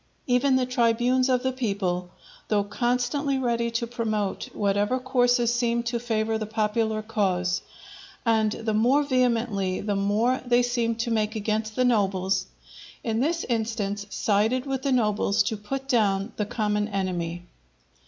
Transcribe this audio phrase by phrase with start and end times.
[0.25, 2.09] Even the tribunes of the people,
[2.47, 7.61] though constantly ready to promote whatever courses seemed to favour the popular cause,
[8.25, 12.47] and the more vehemently the more they seemed to make against the nobles,
[13.03, 17.43] in this instance sided with the nobles to put down the common enemy.